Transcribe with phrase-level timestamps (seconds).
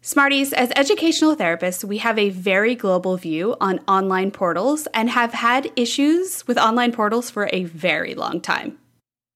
[0.00, 5.34] Smarties, as educational therapists, we have a very global view on online portals and have
[5.34, 8.78] had issues with online portals for a very long time.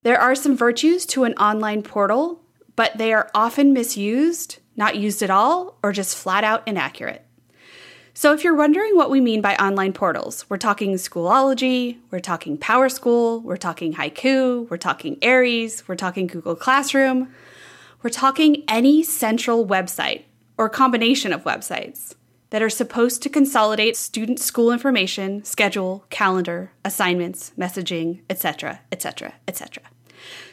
[0.03, 2.41] There are some virtues to an online portal,
[2.77, 7.25] but they are often misused, not used at all, or just flat out inaccurate.
[8.13, 12.57] So, if you're wondering what we mean by online portals, we're talking Schoology, we're talking
[12.57, 17.33] PowerSchool, we're talking Haiku, we're talking Aeries, we're talking Google Classroom,
[18.01, 20.23] we're talking any central website
[20.57, 22.15] or combination of websites
[22.49, 29.81] that are supposed to consolidate student school information, schedule, calendar, assignments, messaging, etc., etc., etc.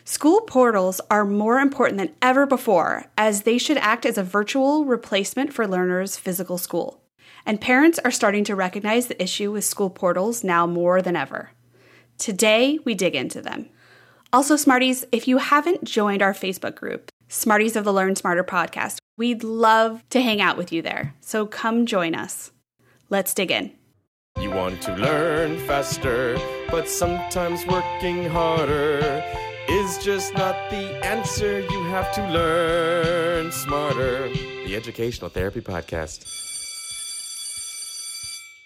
[0.04, 4.84] School portals are more important than ever before as they should act as a virtual
[4.84, 7.02] replacement for learners' physical school.
[7.44, 11.50] And parents are starting to recognize the issue with school portals now more than ever.
[12.18, 13.68] Today, we dig into them.
[14.32, 18.98] Also, Smarties, if you haven't joined our Facebook group, Smarties of the Learn Smarter podcast,
[19.16, 21.14] we'd love to hang out with you there.
[21.20, 22.50] So come join us.
[23.08, 23.70] Let's dig in.
[24.40, 26.36] You want to learn faster,
[26.72, 29.22] but sometimes working harder
[29.68, 31.60] is just not the answer.
[31.60, 34.28] You have to learn smarter.
[34.64, 36.26] The Educational Therapy Podcast.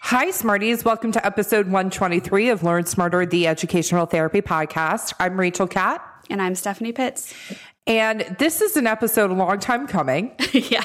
[0.01, 0.87] Hi, Smarties.
[0.87, 5.13] Welcome to episode 123 of Learn Smarter, the Educational Therapy Podcast.
[5.21, 6.25] I'm Rachel Kapp.
[6.31, 7.35] And I'm Stephanie Pitts.
[7.87, 10.33] And this is an episode a long time coming.
[10.53, 10.85] yeah.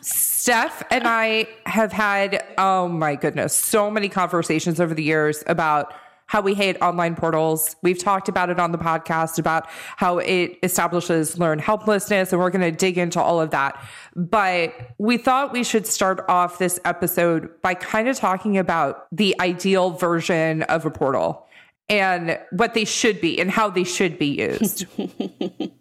[0.00, 5.94] Steph and I have had, oh my goodness, so many conversations over the years about
[6.26, 7.74] how we hate online portals.
[7.82, 12.50] We've talked about it on the podcast about how it establishes learned helplessness, and we're
[12.50, 13.84] going to dig into all of that.
[14.14, 19.34] But we thought we should start off this episode by kind of talking about the
[19.40, 21.48] ideal version of a portal
[21.88, 24.86] and what they should be and how they should be used.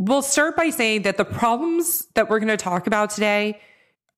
[0.00, 3.60] we'll start by saying that the problems that we're going to talk about today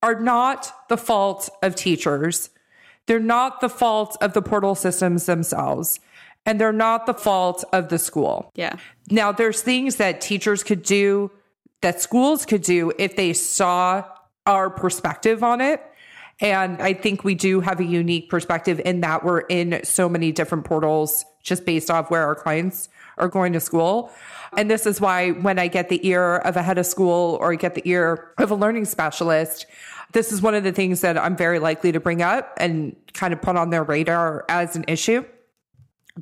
[0.03, 2.49] are not the fault of teachers
[3.07, 6.01] they're not the fault of the portal systems themselves.
[6.45, 8.51] And they're not the fault of the school.
[8.57, 8.77] Yeah.
[9.11, 11.31] Now, there's things that teachers could do,
[11.83, 14.05] that schools could do if they saw
[14.45, 15.81] our perspective on it.
[16.41, 20.33] And I think we do have a unique perspective in that we're in so many
[20.33, 22.89] different portals just based off where our clients
[23.19, 24.11] are going to school.
[24.57, 27.53] And this is why when I get the ear of a head of school or
[27.53, 29.67] I get the ear of a learning specialist,
[30.13, 33.33] this is one of the things that I'm very likely to bring up and kind
[33.33, 35.25] of put on their radar as an issue.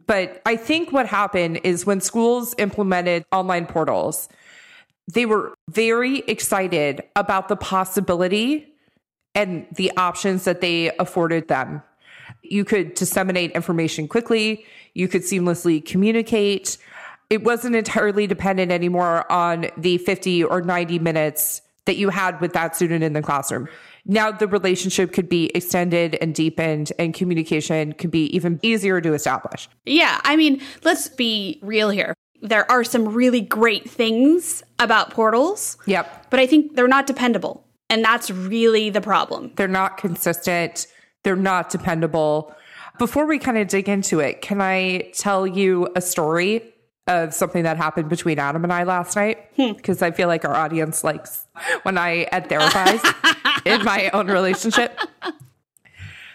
[0.06, 4.28] But I think what happened is when schools implemented online portals,
[5.12, 8.69] they were very excited about the possibility
[9.34, 11.82] and the options that they afforded them.
[12.42, 14.64] You could disseminate information quickly,
[14.94, 16.78] you could seamlessly communicate.
[17.28, 22.52] It wasn't entirely dependent anymore on the 50 or 90 minutes that you had with
[22.54, 23.68] that student in the classroom.
[24.04, 29.12] Now the relationship could be extended and deepened and communication could be even easier to
[29.12, 29.68] establish.
[29.84, 30.20] Yeah.
[30.24, 32.14] I mean, let's be real here.
[32.42, 35.76] There are some really great things about portals.
[35.86, 36.30] Yep.
[36.30, 37.64] But I think they're not dependable.
[37.90, 39.52] And that's really the problem.
[39.56, 40.86] They're not consistent.
[41.24, 42.54] They're not dependable.
[42.98, 46.62] Before we kind of dig into it, can I tell you a story
[47.06, 50.04] of something that happened between Adam and I last night because hmm.
[50.04, 51.46] I feel like our audience likes
[51.82, 53.02] when I ed therapize
[53.66, 54.98] in my own relationship.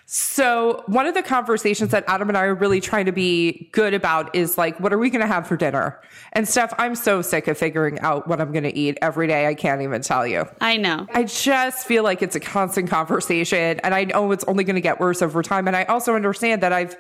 [0.07, 3.95] So, one of the conversations that Adam and I are really trying to be good
[3.95, 5.99] about is like, what are we going to have for dinner?
[6.33, 9.47] And Steph, I'm so sick of figuring out what I'm going to eat every day.
[9.47, 10.45] I can't even tell you.
[10.61, 11.07] I know.
[11.11, 14.81] I just feel like it's a constant conversation and I know it's only going to
[14.81, 15.67] get worse over time.
[15.67, 16.95] And I also understand that I've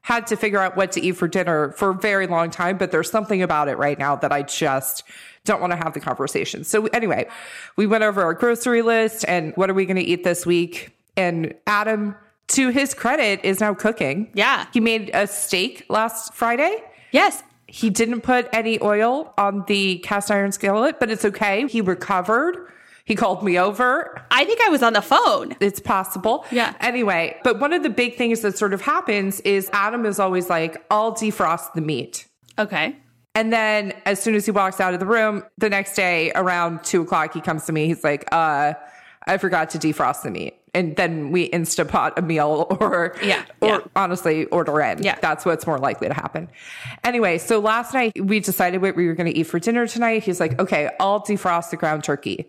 [0.00, 2.90] had to figure out what to eat for dinner for a very long time, but
[2.90, 5.04] there's something about it right now that I just
[5.44, 6.64] don't want to have the conversation.
[6.64, 7.28] So anyway,
[7.76, 10.90] we went over our grocery list and what are we going to eat this week?
[11.16, 12.16] And Adam,
[12.48, 14.30] to his credit, is now cooking.
[14.34, 14.66] Yeah.
[14.72, 16.82] He made a steak last Friday.
[17.12, 17.42] Yes.
[17.66, 21.66] He didn't put any oil on the cast iron skillet, but it's okay.
[21.66, 22.56] He recovered.
[23.04, 24.22] He called me over.
[24.30, 25.56] I think I was on the phone.
[25.60, 26.44] It's possible.
[26.50, 26.74] Yeah.
[26.80, 30.50] Anyway, but one of the big things that sort of happens is Adam is always
[30.50, 32.26] like, I'll defrost the meat.
[32.58, 32.96] Okay.
[33.34, 36.84] And then as soon as he walks out of the room, the next day around
[36.84, 37.86] two o'clock, he comes to me.
[37.86, 38.74] He's like, uh,
[39.26, 40.57] I forgot to defrost the meat.
[40.74, 43.78] And then we Instapot a meal or, yeah, or yeah.
[43.96, 45.02] honestly order in.
[45.02, 45.18] Yeah.
[45.20, 46.48] That's what's more likely to happen.
[47.04, 50.24] Anyway, so last night we decided what we were going to eat for dinner tonight.
[50.24, 52.46] He's like, okay, I'll defrost the ground turkey.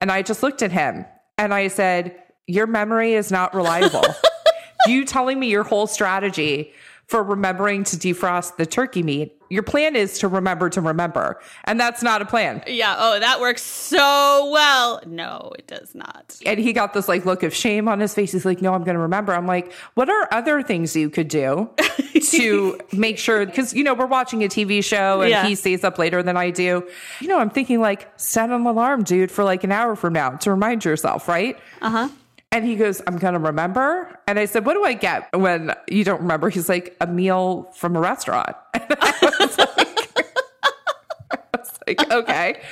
[0.00, 1.04] And I just looked at him
[1.36, 4.04] and I said, Your memory is not reliable.
[4.86, 6.72] you telling me your whole strategy
[7.06, 11.40] for remembering to defrost the turkey meat your plan is to remember to remember.
[11.64, 12.62] And that's not a plan.
[12.66, 12.94] Yeah.
[12.98, 15.00] Oh, that works so well.
[15.06, 16.38] No, it does not.
[16.46, 18.32] And he got this like look of shame on his face.
[18.32, 19.34] He's like, no, I'm going to remember.
[19.34, 21.68] I'm like, what are other things you could do
[22.30, 23.44] to make sure?
[23.44, 25.46] Because, you know, we're watching a TV show and Yeah.
[25.46, 26.86] he stays up later than I do.
[27.20, 30.30] You know, I'm thinking like, set an alarm, dude, for like an hour from now
[30.30, 31.58] to remind yourself, right?
[31.82, 32.08] Uh huh.
[32.52, 34.18] And he goes, I'm going to remember.
[34.26, 36.48] And I said, What do I get when you don't remember?
[36.48, 38.56] He's like, A meal from a restaurant.
[38.74, 39.68] And I was like,
[41.32, 42.62] I was like, Okay.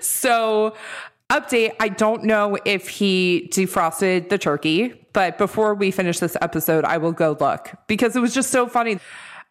[0.00, 0.74] So,
[1.30, 6.84] update I don't know if he defrosted the turkey, but before we finish this episode,
[6.84, 8.98] I will go look because it was just so funny.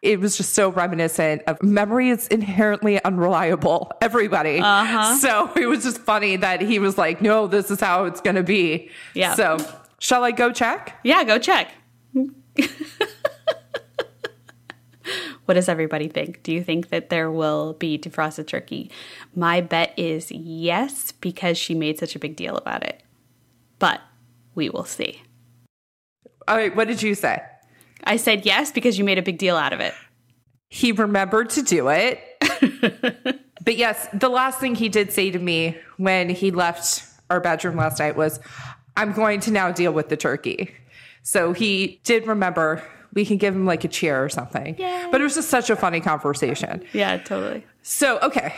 [0.00, 4.60] It was just so reminiscent of memory is inherently unreliable, everybody.
[4.60, 5.16] Uh-huh.
[5.16, 8.36] So it was just funny that he was like, no, this is how it's going
[8.36, 8.90] to be.
[9.14, 9.34] Yeah.
[9.34, 9.58] So
[9.98, 10.98] shall I go check?
[11.02, 11.72] Yeah, go check.
[15.46, 16.42] what does everybody think?
[16.42, 18.90] Do you think that there will be defrosted turkey?
[19.34, 23.02] My bet is yes, because she made such a big deal about it.
[23.78, 24.00] But
[24.54, 25.22] we will see.
[26.46, 26.74] All right.
[26.74, 27.42] What did you say?
[28.04, 29.94] I said yes because you made a big deal out of it.
[30.68, 32.20] He remembered to do it.
[33.64, 37.76] but yes, the last thing he did say to me when he left our bedroom
[37.76, 38.40] last night was,
[38.96, 40.74] I'm going to now deal with the turkey.
[41.22, 42.82] So he did remember
[43.14, 44.76] we can give him like a cheer or something.
[44.78, 45.08] Yay.
[45.10, 46.84] But it was just such a funny conversation.
[46.92, 47.64] Yeah, totally.
[47.82, 48.54] So, okay,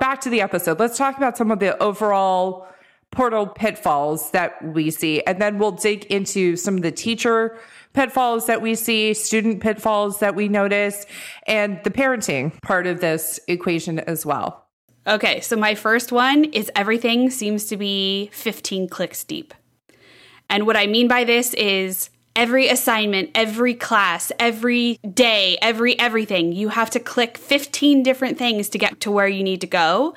[0.00, 0.78] back to the episode.
[0.78, 2.68] Let's talk about some of the overall
[3.10, 7.58] portal pitfalls that we see, and then we'll dig into some of the teacher
[7.98, 11.04] pitfalls that we see, student pitfalls that we notice,
[11.48, 14.68] and the parenting part of this equation as well.
[15.08, 19.52] Okay, so my first one is everything seems to be 15 clicks deep.
[20.48, 26.52] And what I mean by this is every assignment, every class, every day, every everything,
[26.52, 30.14] you have to click 15 different things to get to where you need to go.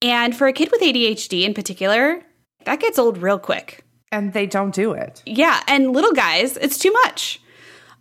[0.00, 2.22] And for a kid with ADHD in particular,
[2.64, 3.85] that gets old real quick.
[4.16, 5.22] And they don't do it.
[5.26, 7.38] Yeah, and little guys, it's too much.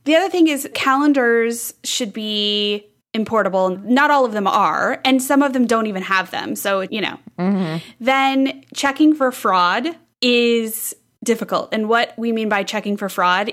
[0.06, 3.84] The other thing is calendars should be importable.
[3.84, 6.56] Not all of them are, and some of them don't even have them.
[6.56, 7.20] So, you know.
[7.38, 7.86] Mm-hmm.
[8.00, 9.88] Then checking for fraud
[10.22, 11.70] is difficult.
[11.74, 13.52] And what we mean by checking for fraud,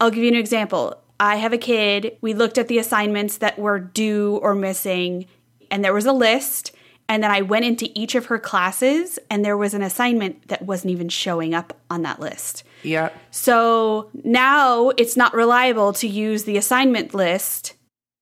[0.00, 1.00] I'll give you an example.
[1.20, 5.26] I have a kid, we looked at the assignments that were due or missing,
[5.70, 6.72] and there was a list.
[7.08, 10.62] And then I went into each of her classes, and there was an assignment that
[10.62, 12.64] wasn't even showing up on that list.
[12.82, 13.14] Yep.
[13.30, 17.74] So now it's not reliable to use the assignment list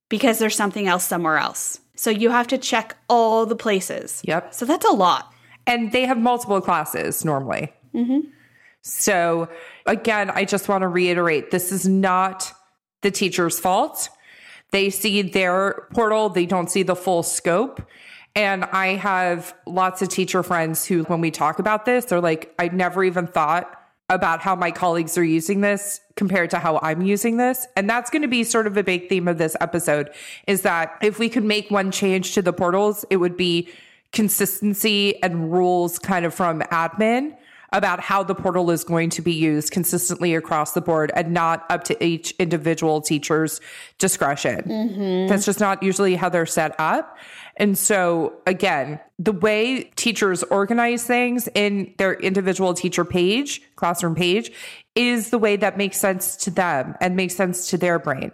[0.08, 1.78] because there's something else somewhere else.
[1.94, 4.20] So you have to check all the places.
[4.24, 4.52] Yep.
[4.52, 5.32] So that's a lot.
[5.66, 7.72] and they have multiple classes normally.
[7.94, 8.20] Mm-hmm.
[8.82, 9.48] So,
[9.86, 12.52] again, I just want to reiterate this is not
[13.02, 14.08] the teacher's fault.
[14.72, 17.82] They see their portal, they don't see the full scope.
[18.34, 22.54] And I have lots of teacher friends who, when we talk about this, they're like,
[22.58, 27.02] I never even thought about how my colleagues are using this compared to how I'm
[27.02, 27.66] using this.
[27.76, 30.10] And that's going to be sort of a big theme of this episode
[30.46, 33.68] is that if we could make one change to the portals, it would be
[34.12, 37.34] consistency and rules kind of from admin
[37.72, 41.64] about how the portal is going to be used consistently across the board and not
[41.70, 43.60] up to each individual teacher's
[43.98, 44.62] discretion.
[44.62, 45.28] Mm-hmm.
[45.28, 47.16] That's just not usually how they're set up.
[47.56, 54.50] And so, again, the way teachers organize things in their individual teacher page, classroom page,
[54.94, 58.32] is the way that makes sense to them and makes sense to their brain.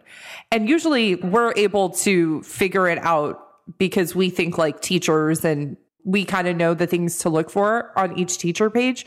[0.50, 3.44] And usually we're able to figure it out
[3.76, 5.76] because we think like teachers and
[6.08, 9.04] we kind of know the things to look for on each teacher page.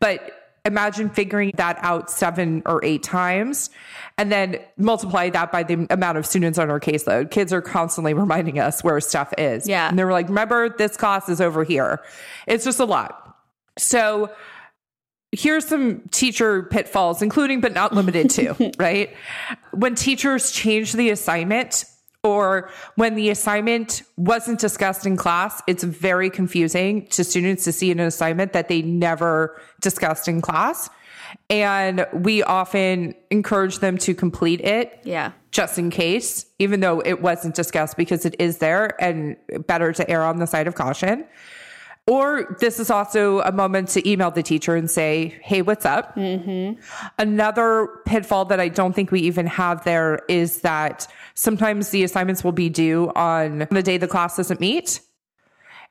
[0.00, 3.70] But imagine figuring that out seven or eight times
[4.18, 7.30] and then multiply that by the amount of students on our caseload.
[7.30, 9.68] Kids are constantly reminding us where stuff is.
[9.68, 9.88] Yeah.
[9.88, 12.02] And they're like, remember, this class is over here.
[12.48, 13.38] It's just a lot.
[13.78, 14.30] So
[15.30, 19.14] here's some teacher pitfalls, including but not limited to, right?
[19.70, 21.84] When teachers change the assignment
[22.22, 27.90] or when the assignment wasn't discussed in class, it's very confusing to students to see
[27.90, 30.90] an assignment that they never discussed in class.
[31.48, 35.32] And we often encourage them to complete it Yeah.
[35.50, 39.36] just in case, even though it wasn't discussed because it is there and
[39.66, 41.24] better to err on the side of caution.
[42.10, 46.16] Or this is also a moment to email the teacher and say, Hey, what's up?
[46.16, 46.80] Mm-hmm.
[47.20, 52.42] Another pitfall that I don't think we even have there is that sometimes the assignments
[52.42, 55.00] will be due on the day the class doesn't meet.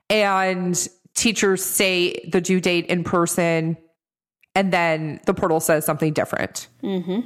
[0.10, 3.78] And teachers say the due date in person,
[4.56, 6.68] and then the portal says something different.
[6.84, 7.22] Mm-hmm.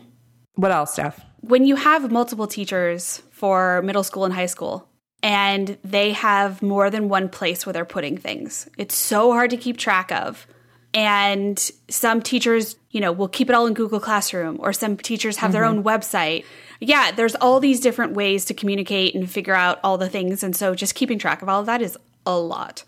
[0.53, 1.19] What else, Steph?
[1.41, 4.87] When you have multiple teachers for middle school and high school,
[5.23, 8.69] and they have more than one place where they're putting things.
[8.77, 10.45] It's so hard to keep track of.
[10.93, 11.57] And
[11.89, 15.51] some teachers, you know, will keep it all in Google Classroom, or some teachers have
[15.51, 15.87] their own mm-hmm.
[15.87, 16.45] website.
[16.79, 20.43] Yeah, there's all these different ways to communicate and figure out all the things.
[20.43, 22.83] And so just keeping track of all of that is a lot.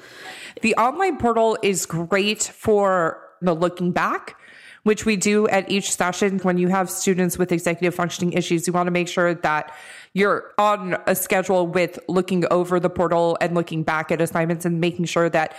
[0.61, 4.37] The online portal is great for the looking back,
[4.85, 6.37] which we do at each session.
[6.39, 9.73] When you have students with executive functioning issues, you want to make sure that
[10.13, 14.79] you're on a schedule with looking over the portal and looking back at assignments and
[14.79, 15.55] making sure that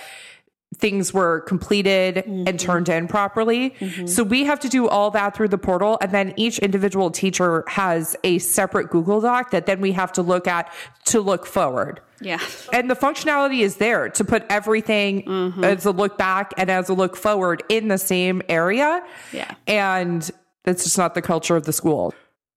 [0.75, 2.56] things were completed and mm-hmm.
[2.56, 3.70] turned in properly.
[3.70, 4.06] Mm-hmm.
[4.06, 5.96] So we have to do all that through the portal.
[6.00, 10.23] And then each individual teacher has a separate Google Doc that then we have to
[10.23, 10.73] look at
[11.06, 12.00] to look forward.
[12.20, 12.40] Yeah.
[12.73, 15.64] And the functionality is there to put everything mm-hmm.
[15.64, 19.02] as a look back and as a look forward in the same area.
[19.32, 19.54] Yeah.
[19.66, 20.28] And
[20.64, 22.12] that's just not the culture of the school.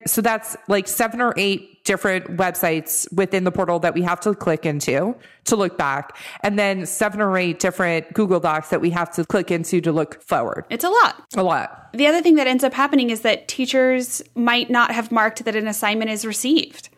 [0.06, 4.34] So that's like seven or eight different websites within the portal that we have to
[4.34, 5.16] click into
[5.46, 6.18] to look back.
[6.42, 9.92] And then seven or eight different Google Docs that we have to click into to
[9.92, 10.66] look forward.
[10.70, 11.26] It's a lot.
[11.36, 11.92] A lot.
[11.94, 15.56] The other thing that ends up happening is that teachers might not have marked that
[15.56, 16.90] an assignment is received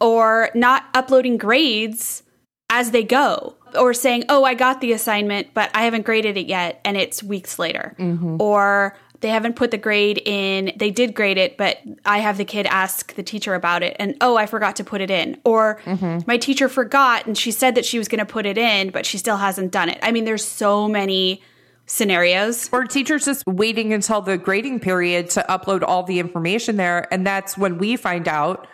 [0.00, 2.22] or not uploading grades
[2.70, 6.46] as they go or saying, oh, I got the assignment, but I haven't graded it
[6.46, 7.94] yet and it's weeks later.
[7.98, 8.40] Mm-hmm.
[8.40, 12.44] Or they haven't put the grade in, they did grade it, but I have the
[12.44, 15.38] kid ask the teacher about it and, oh, I forgot to put it in.
[15.44, 16.20] Or mm-hmm.
[16.26, 19.04] my teacher forgot and she said that she was going to put it in, but
[19.04, 19.98] she still hasn't done it.
[20.02, 21.42] I mean, there's so many
[21.86, 22.70] scenarios.
[22.72, 27.12] Or teachers just waiting until the grading period to upload all the information there.
[27.12, 28.66] And that's when we find out.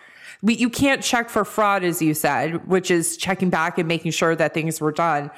[0.43, 4.13] We, you can't check for fraud, as you said, which is checking back and making
[4.13, 5.31] sure that things were done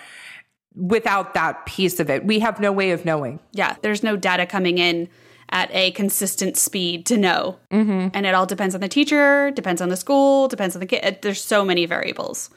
[0.78, 2.25] without that piece of it.
[2.25, 3.40] We have no way of knowing.
[3.52, 5.08] Yeah, there's no data coming in
[5.50, 7.58] at a consistent speed to know.
[7.70, 8.08] Mm-hmm.
[8.14, 11.18] And it all depends on the teacher, depends on the school, depends on the kid.
[11.23, 12.50] There's so many variables.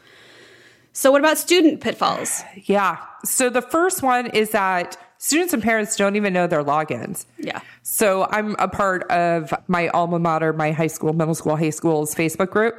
[0.94, 2.44] So, what about student pitfalls?
[2.66, 2.98] Yeah.
[3.24, 7.26] So the first one is that students and parents don't even know their logins.
[7.38, 7.62] Yeah.
[7.84, 12.14] So I'm a part of my alma mater, my high school, middle school, high school's
[12.14, 12.76] Facebook group.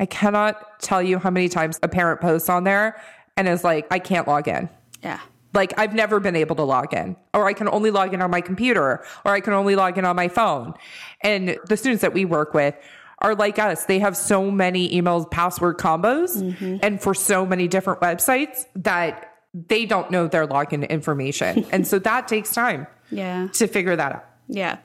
[0.00, 3.00] I cannot tell you how many times a parent posts on there
[3.36, 4.68] and is like, I can't log in.
[5.02, 5.20] Yeah.
[5.52, 8.30] Like I've never been able to log in, or I can only log in on
[8.30, 10.74] my computer, or I can only log in on my phone.
[11.20, 12.74] And the students that we work with
[13.18, 13.84] are like us.
[13.84, 16.78] They have so many email password combos mm-hmm.
[16.82, 21.64] and for so many different websites that they don't know their login information.
[21.72, 23.48] and so that takes time Yeah.
[23.52, 24.24] to figure that out.
[24.48, 24.78] Yeah.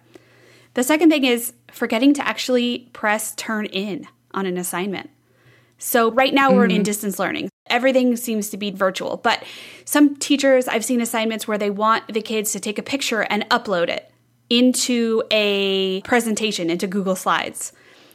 [0.75, 5.09] The second thing is forgetting to actually press turn in on an assignment.
[5.79, 6.83] So, right now we're in mm-hmm.
[6.83, 7.49] distance learning.
[7.67, 9.43] Everything seems to be virtual, but
[9.85, 13.47] some teachers, I've seen assignments where they want the kids to take a picture and
[13.49, 14.11] upload it
[14.49, 17.71] into a presentation, into Google Slides.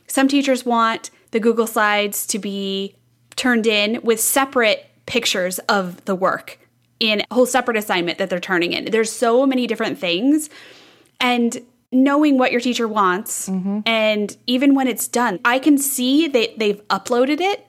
[0.06, 2.96] Some teachers want the Google Slides to be
[3.36, 6.58] turned in with separate pictures of the work
[7.00, 8.90] in a whole separate assignment that they're turning in.
[8.90, 10.50] There's so many different things.
[11.20, 11.58] And
[11.94, 13.80] knowing what your teacher wants, mm-hmm.
[13.86, 17.66] and even when it's done, I can see that they've uploaded it,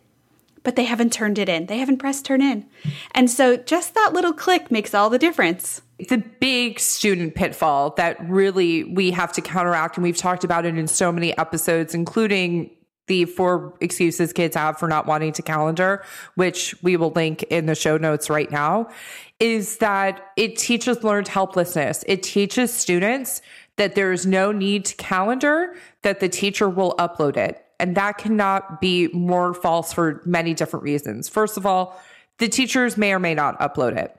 [0.63, 1.67] but they haven't turned it in.
[1.67, 2.65] They haven't pressed turn in.
[3.11, 5.81] And so just that little click makes all the difference.
[5.99, 9.95] It's a big student pitfall that really we have to counteract.
[9.95, 12.71] And we've talked about it in so many episodes, including
[13.07, 16.03] the four excuses kids have for not wanting to calendar,
[16.33, 18.89] which we will link in the show notes right now,
[19.39, 22.03] is that it teaches learned helplessness.
[22.07, 23.43] It teaches students
[23.77, 27.65] that there is no need to calendar, that the teacher will upload it.
[27.79, 31.27] And that cannot be more false for many different reasons.
[31.27, 32.01] First of all,
[32.37, 34.17] the teachers may or may not upload it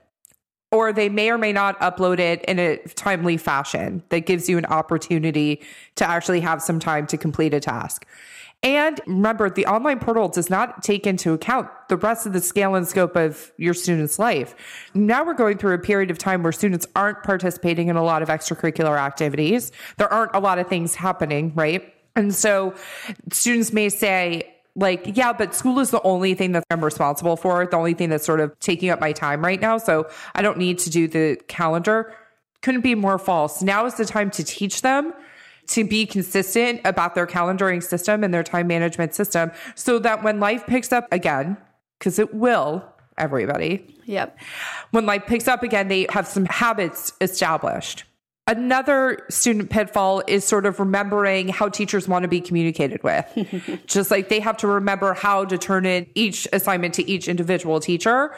[0.71, 4.59] or they may or may not upload it in a timely fashion that gives you
[4.59, 5.63] an opportunity
[5.95, 8.07] to actually have some time to complete a task.
[8.63, 12.75] And remember, the online portal does not take into account the rest of the scale
[12.75, 14.55] and scope of your student's life.
[14.93, 18.23] Now we're going through a period of time where students aren't participating in a lot
[18.23, 19.71] of extracurricular activities.
[19.99, 21.93] There aren't a lot of things happening, right?
[22.17, 22.75] And so
[23.31, 27.67] students may say, like, yeah, but school is the only thing that I'm responsible for,
[27.67, 29.79] the only thing that's sort of taking up my time right now.
[29.79, 32.15] So I don't need to do the calendar.
[32.63, 33.63] Couldn't be more false.
[33.63, 35.13] Now is the time to teach them
[35.69, 40.41] to be consistent about their calendaring system and their time management system so that when
[40.41, 41.57] life picks up again,
[41.99, 42.85] because it will,
[43.19, 44.39] everybody, Yep.
[44.93, 48.05] when life picks up again, they have some habits established.
[48.49, 53.27] Another student pitfall is sort of remembering how teachers want to be communicated with.
[53.87, 57.81] Just like they have to remember how to turn in each assignment to each individual
[57.81, 58.33] teacher.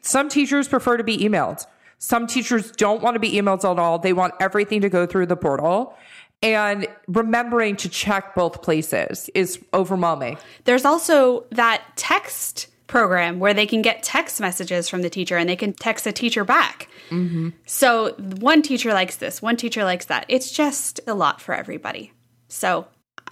[0.00, 1.66] Some teachers prefer to be emailed.
[1.98, 3.98] Some teachers don't want to be emailed at all.
[3.98, 5.94] They want everything to go through the portal.
[6.42, 10.38] And remembering to check both places is overwhelming.
[10.64, 15.48] There's also that text program where they can get text messages from the teacher and
[15.48, 16.88] they can text the teacher back.
[17.10, 17.50] Mm-hmm.
[17.66, 20.26] So one teacher likes this, one teacher likes that.
[20.28, 22.12] It's just a lot for everybody.
[22.48, 22.86] So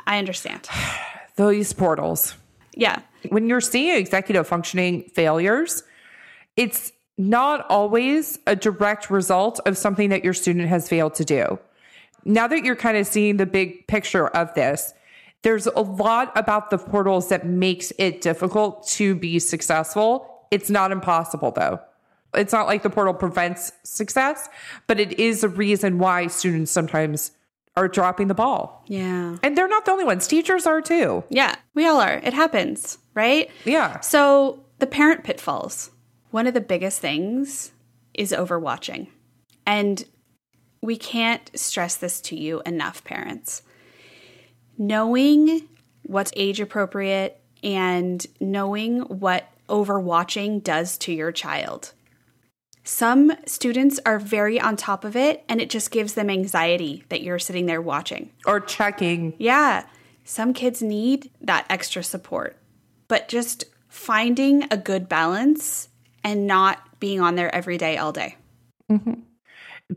[0.07, 0.69] I understand.
[1.37, 2.35] Those portals.
[2.75, 3.01] Yeah.
[3.31, 5.83] When you're seeing executive functioning failures,
[6.57, 11.59] it's not always a direct result of something that your student has failed to do.
[12.29, 14.93] Now that you're kind of seeing the big picture of this,
[15.43, 20.45] there's a lot about the portals that makes it difficult to be successful.
[20.51, 21.81] It's not impossible though.
[22.35, 24.51] It's not like the portal prevents success,
[24.87, 27.33] but it is a reason why students sometimes
[27.79, 28.85] are dropping the ball.
[28.89, 29.39] Yeah.
[29.43, 30.27] And they're not the only ones.
[30.27, 31.25] Teachers are too.
[31.31, 31.55] Yeah.
[31.73, 32.21] We all are.
[32.23, 33.51] It happens, right?
[33.65, 34.01] Yeah.
[34.01, 35.93] So the parent pitfalls.
[36.31, 37.73] One of the biggest things
[38.13, 39.09] is overwatching.
[39.65, 40.05] And
[40.81, 43.63] we can't stress this to you enough, parents.
[44.77, 45.69] Knowing
[46.05, 51.93] what's age appropriate and knowing what overwatching does to your child.
[52.85, 57.21] Some students are very on top of it and it just gives them anxiety that
[57.21, 58.31] you're sitting there watching.
[58.47, 59.35] Or checking.
[59.39, 59.85] Yeah,
[60.25, 62.57] some kids need that extra support,
[63.09, 65.89] but just finding a good balance
[66.25, 68.37] and not being on there every day, all day.
[68.91, 69.21] Mm-hmm.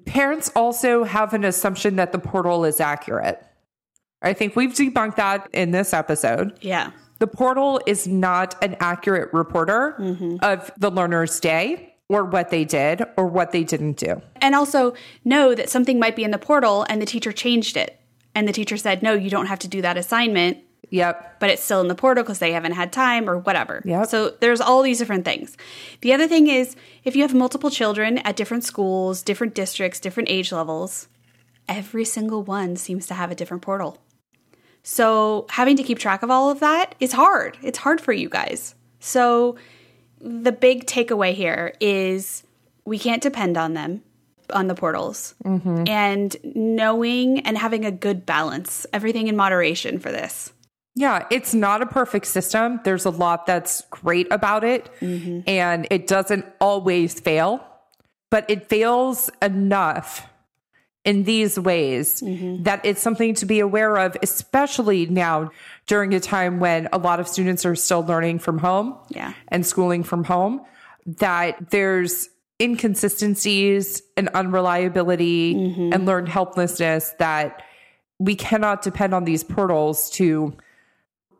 [0.06, 3.44] Parents also have an assumption that the portal is accurate.
[4.22, 6.58] I think we've debunked that in this episode.
[6.62, 6.92] Yeah.
[7.20, 10.38] The portal is not an accurate reporter mm-hmm.
[10.42, 14.22] of the learner's day or what they did or what they didn't do.
[14.42, 14.94] And also
[15.24, 18.00] know that something might be in the portal and the teacher changed it.
[18.34, 20.58] And the teacher said, no, you don't have to do that assignment,
[20.92, 21.40] Yep.
[21.40, 23.82] but it's still in the portal because they haven't had time or whatever.
[23.86, 24.08] Yep.
[24.08, 25.58] So there's all these different things.
[26.02, 30.30] The other thing is if you have multiple children at different schools, different districts, different
[30.30, 31.08] age levels,
[31.68, 33.98] every single one seems to have a different portal.
[34.84, 37.58] So having to keep track of all of that is hard.
[37.62, 38.76] It's hard for you guys.
[39.00, 39.56] So
[40.20, 42.44] the big takeaway here is
[42.86, 44.04] we can't depend on them
[44.54, 45.86] on the portals mm-hmm.
[45.88, 50.52] and knowing and having a good balance, everything in moderation for this.
[50.96, 52.82] Yeah, it's not a perfect system.
[52.84, 55.42] There's a lot that's great about it, mm-hmm.
[55.48, 57.66] and it doesn't always fail,
[58.30, 60.28] but it fails enough
[61.04, 62.64] in these ways mm-hmm.
[62.64, 65.50] that it's something to be aware of, especially now
[65.88, 69.34] during a time when a lot of students are still learning from home Yeah.
[69.48, 70.62] and schooling from home,
[71.06, 72.30] that there's
[72.62, 75.94] inconsistencies and unreliability mm-hmm.
[75.94, 77.64] and learned helplessness that
[78.20, 80.56] we cannot depend on these portals to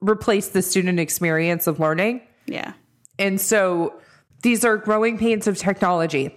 [0.02, 2.22] replace the student experience of learning.
[2.48, 2.74] Yeah.
[3.20, 4.00] And so
[4.42, 6.36] these are growing pains of technology.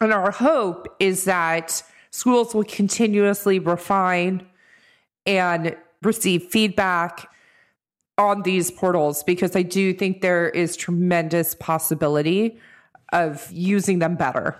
[0.00, 4.46] And our hope is that schools will continuously refine
[5.26, 7.28] and receive feedback
[8.18, 12.58] on these portals because I do think there is tremendous possibility
[13.12, 14.56] of using them better.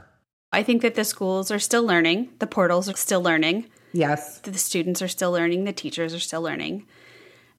[0.53, 4.41] I think that the schools are still learning, the portals are still learning, Yes.
[4.41, 6.87] the students are still learning, the teachers are still learning,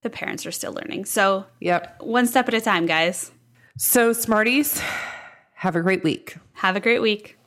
[0.03, 1.05] the parents are still learning.
[1.05, 2.01] So, Yep.
[2.01, 3.31] one step at a time, guys.
[3.77, 4.81] So, Smarties,
[5.55, 6.35] have a great week.
[6.53, 7.37] Have a great week.